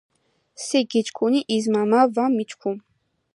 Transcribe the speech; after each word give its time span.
სი 0.63 0.79
გიჩქუნი 0.91 1.41
იზმა 1.55 1.81
მა 1.91 2.01
ვა 2.13 2.25
მიჩქუ. 2.35 2.71